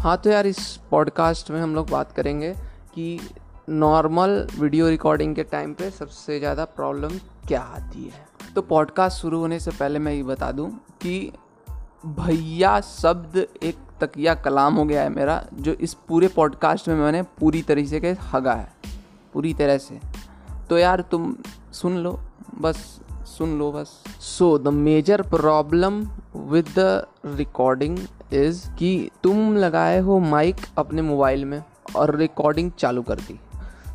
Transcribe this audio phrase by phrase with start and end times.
[0.00, 0.58] हाँ तो यार इस
[0.90, 2.52] पॉडकास्ट में हम लोग बात करेंगे
[2.94, 3.20] कि
[3.68, 7.08] नॉर्मल वीडियो रिकॉर्डिंग के टाइम पे सबसे ज़्यादा प्रॉब्लम
[7.48, 8.28] क्या आती है?
[8.54, 10.70] तो पॉडकास्ट शुरू होने से पहले मैं ये बता दूँ
[11.02, 11.32] कि
[12.06, 17.22] भैया शब्द एक तकिया कलाम हो गया है मेरा, जो इस पूरे पॉडकास्ट में मैंने
[17.22, 18.72] पूरी तरीके से हगा है,
[19.32, 20.00] पूरी तरह से।
[20.70, 21.36] तो यार तुम
[21.72, 22.20] सुन लो,
[22.60, 26.04] बस सुन लो बस। So the major problem
[26.50, 27.98] with the recording
[28.32, 31.62] is कि तुम लगाए हो माइक अपने मोबाइल में
[31.96, 33.38] और रिकॉर्डिंग चालू कर दी।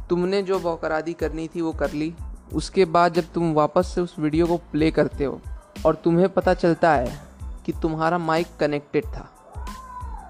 [0.10, 2.14] तुमने जो बौकरादी करनी थी वो कर ली।
[2.54, 5.40] उसके बाद जब तुम वापस से उस वीडियो को प्ले करते हो
[5.86, 7.18] और तुम्हें पता चलता है
[7.66, 9.28] कि तुम्हारा माइक कनेक्टेड था।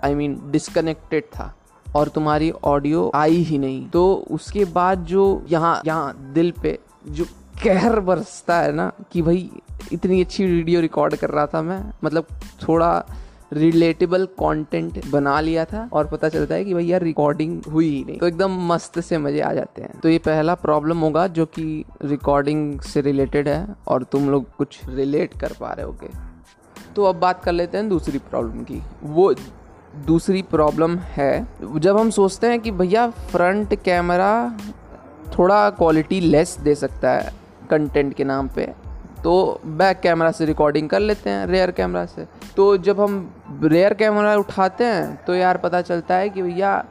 [0.04, 1.54] आई मीन डिसकनेक्टेड था
[1.86, 7.26] और तुम्हारी ऑडियो आई ही नहीं। तो उसके बाद जो यहाँ यहाँ दिल पे जो
[7.64, 9.50] कहर बरसता है ना कि भाई
[9.92, 12.28] इतनी अच्छी वीडियो रिकॉर्ड कर रहा था मैं। मतलब
[12.68, 13.06] थोड़ा
[13.54, 18.18] रिलेटेबल कंटेंट बना लिया था और पता चलता है कि भैया रिकॉर्डिंग हुई ही नहीं।
[18.18, 21.86] तो एकदम मस्त से मज़े आ जाते हैं। तो ये पहला प्रॉब्लम होगा जो कि
[22.04, 26.10] रिकॉर्डिंग से रिलेटेड है और तुम लोग कुछ रिलेट कर पा रहे होगे।
[26.96, 29.34] तो अब बात कर लेते हैं दूसरी प्रॉब्लम की। वो
[30.06, 34.58] दूसरी प्रॉब्लम है, जब हम सोचते हैं कि भैया फ्रंट कैमरा
[35.38, 37.34] थोड़ा क्वालिटी लेस दे सकता है
[37.70, 38.74] कंटेंट के नाम पे।
[39.24, 42.26] तो बैक कैमरा से रिकॉर्डिंग कर लेते हैं रेयर कैमरा से।
[42.58, 46.86] तो जब हम रेयर कैमरा उठाते हैं तो यार पता चलता है कि भैया,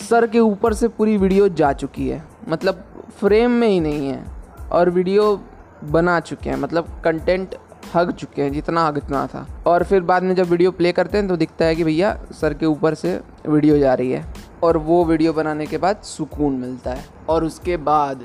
[0.00, 2.84] सर के ऊपर से पूरी वीडियो जा चुकी है। मतलब
[3.18, 4.24] फ्रेम में ही नहीं है
[4.72, 5.40] और वीडियो
[5.84, 7.54] बना चुके हैं। मतलब कंटेंट
[7.94, 11.18] हग चुके हैं, जितना हग इतना था। और फिर बाद में जब वीडियो प्ले करते
[11.18, 14.24] हैं तो दिखता है कि भैया, सर के ऊपर से वीडियो जा रही है।
[14.62, 18.24] और वो वीडियो बनाने के बाद सुकून मिलता है। और उसके बाद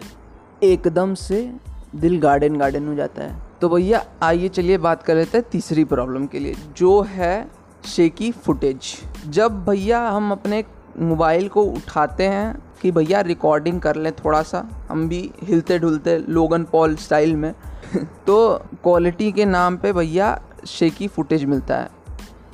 [0.63, 1.39] एकदम से
[1.97, 5.83] दिल गार्डन गार्डन हो जाता है। तो भैया, आइए चलिए बात कर लेते हैं तीसरी
[5.85, 7.47] प्रॉब्लम के लिए, जो है
[7.85, 8.93] शेकी फुटेज
[9.27, 10.63] जब भैया हम अपने
[10.99, 16.17] मोबाइल को उठाते हैं कि भैया रिकॉर्डिंग कर लें थोड़ा सा हम भी हिलते ढुलते
[16.19, 17.53] लोगन पॉल स्टाइल में
[18.27, 18.37] तो
[18.83, 21.89] क्वालिटी के नाम पे भैया शेकी फुटेज मिलता है।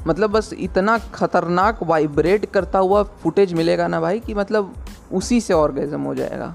[0.07, 4.73] मतलब बस इतना खतरनाक वाइब्रेट करता हुआ फुटेज मिलेगा ना भाई, कि मतलब
[5.11, 6.53] उसी से ऑर्गेजम हो जाएगा।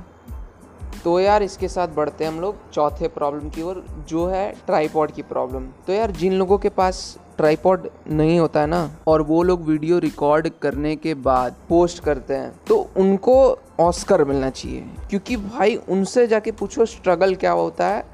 [1.05, 5.11] तो यार इसके साथ बढ़ते हैं हम लोग चौथे प्रॉब्लम की ओर, जो है ट्राईपॉड
[5.13, 9.43] की प्रॉब्लम तो यार जिन लोगों के पास ट्राईपॉड नहीं होता है ना, और वो
[9.43, 13.37] लोग वीडियो रिकॉर्ड करने के बाद पोस्ट करते हैं तो उनको
[13.81, 18.05] ऑस्कर मिलना चाहिए। क्योंकि भाई उनसे जाके पूछो स्ट्रगल क्या होता है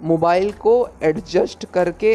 [0.00, 2.12] मोबाइल को एडजस्ट करके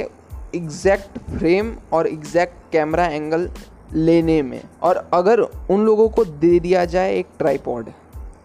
[0.56, 3.50] एग्जैक्ट फ्रेम और एग्जैक्ट कैमरा एंगल
[3.94, 7.90] लेने में। और अगर उन लोगों को दे दिया जाए एक ट्राईपॉड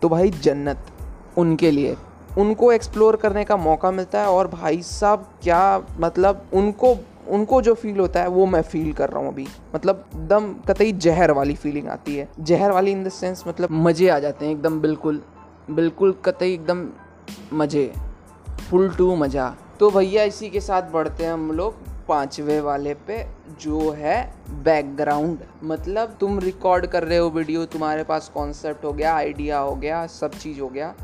[0.02, 0.86] तो भाई जन्नत।
[1.36, 1.96] उनके लिए।
[2.38, 6.96] उनको एक्सप्लोर करने का मौका मिलता है और भाई साहब, क्या मतलब उनको
[7.28, 10.92] उनको जो फील होता है, वो मैं फील कर रहा हूँ अभी। मतलब एकदम कतई
[10.94, 14.52] जहर वाली फीलिंग आती है। जहर वाली इन द सेंस मतलब मज़े आ जाते हैं
[14.52, 15.20] एकदम बिल्कुल
[15.70, 16.86] बिल्कुल कतई एकदम
[17.52, 17.90] मज़े
[18.70, 21.74] फुल टू मज़ा। तो भैया इसी के साथ बढ़ते हैं हम लोग
[22.08, 23.26] पांचवे वाले पे,
[23.60, 24.32] जो है
[24.64, 29.74] बैकग्राउंड मतलब तुम रिकॉर्ड कर रहे हो वीडियो तुम्हारे पास कॉन्सेप्ट हो गया आइडिया हो
[29.74, 30.94] गया, सब चीज़ हो गया।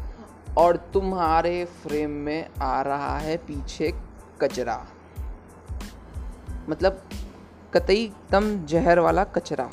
[0.56, 3.92] और तुम्हारे फ्रेम में आ रहा है पीछे
[4.40, 4.86] कचरा।
[6.68, 7.02] मतलब
[7.74, 9.70] कतई एकदम जहर वाला कचरा,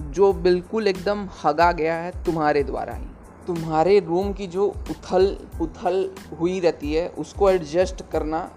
[0.00, 3.06] जो बिल्कुल एकदम हगा गया है तुम्हारे द्वारा ही।
[3.46, 5.26] तुम्हारे रूम की जो उथल
[5.58, 6.10] पुथल
[6.40, 8.50] हुई रहती है, उसको एडजस्ट करना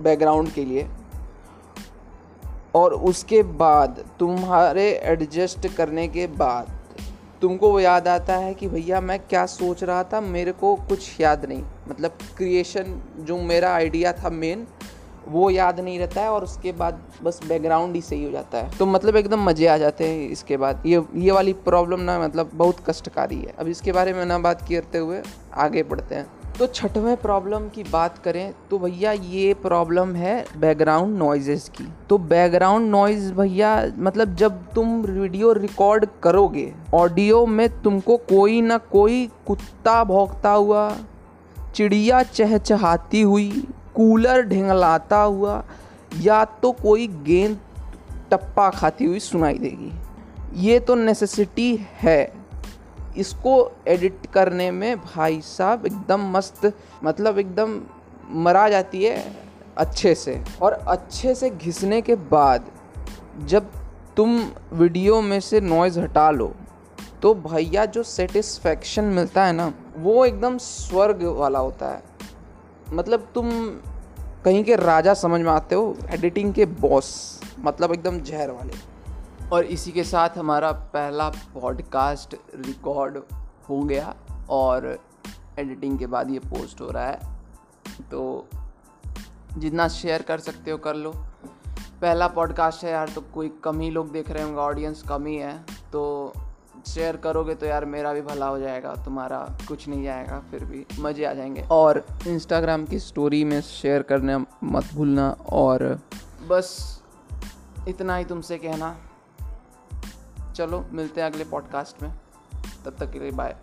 [0.00, 0.88] बैकग्राउंड के लिए।
[2.74, 6.73] और उसके बाद, तुम्हारे एडजस्ट करने के बाद
[7.44, 11.20] तुमको वो याद आता है कि भैया मैं क्या सोच रहा था, मेरे को कुछ
[11.20, 14.66] याद नहीं। मतलब क्रिएशन जो मेरा आइडिया था मेन
[15.28, 18.76] वो याद नहीं रहता है और उसके बाद बस बैकग्राउंड ही सही हो जाता है।
[18.78, 22.50] तो मतलब एकदम मज़े आ जाते हैं इसके बाद। ये ये वाली प्रॉब्लम ना मतलब
[22.54, 25.22] बहुत कष्टकारी है। अब इसके बारे में ना बात करते हुए
[25.54, 26.26] आगे बढ़ते हैं।
[26.58, 32.18] तो छठवें प्रॉब्लम की बात करें तो भैया ये प्रॉब्लम है बैकग्राउंड नॉइजेस की। तो
[32.18, 39.26] बैकग्राउंड नॉइज़ भैया मतलब जब तुम वीडियो रिकॉर्ड करोगे ऑडियो में तुमको कोई ना कोई
[39.46, 40.96] कुत्ता भौंकता हुआ,
[41.74, 43.50] चिड़िया चहचहाती हुई
[43.94, 45.62] कूलर ढिंगलाता हुआ,
[46.20, 47.58] या तो कोई गेंद
[48.30, 49.92] टप्पा खाती हुई सुनाई देगी।
[50.62, 52.43] ये तो नेसेसिटी है।
[53.16, 53.54] इसको
[53.88, 56.72] एडिट करने में भाई साहब एकदम मस्त
[57.04, 57.80] मतलब एकदम
[58.44, 59.24] मरा जाती है
[59.78, 62.70] अच्छे से। और अच्छे से घिसने के बाद
[63.46, 63.70] जब
[64.16, 64.38] तुम
[64.72, 66.52] वीडियो में से नॉइज़ हटा लो
[67.22, 72.02] तो भैया जो सेटिस्फेक्शन मिलता है ना, वो एकदम स्वर्ग वाला होता है।
[72.92, 73.50] मतलब तुम
[74.44, 78.72] कहीं के राजा समझ में आते हो एडिटिंग के बॉस मतलब एकदम जहर वाले।
[79.52, 83.18] और इसी के साथ हमारा पहला पॉडकास्ट रिकॉर्ड
[83.68, 84.14] हो गया
[84.50, 84.98] और
[85.58, 87.20] एडिटिंग के बाद ये पोस्ट हो रहा है।
[88.10, 88.48] तो
[89.58, 91.12] जितना शेयर कर सकते हो कर लो।
[92.00, 95.36] पहला पॉडकास्ट है यार तो कोई कम ही लोग देख रहे होंगे ऑडियंस कम ही
[95.36, 95.58] है।
[95.92, 96.32] तो
[96.86, 99.38] शेयर करोगे तो यार मेरा भी भला हो जाएगा, तुम्हारा
[99.68, 104.44] कुछ नहीं जाएगा, फिर भी मज़े आ जाएँगे। और इंस्टाग्राम की स्टोरी में शेयर करना
[104.64, 106.00] मत भूलना और
[106.48, 107.02] बस
[107.88, 108.96] इतना ही तुमसे कहना।
[110.54, 112.20] चलो मिलते हैं अगले पॉडकास्ट में।
[112.84, 113.56] तब तक के लिए बाय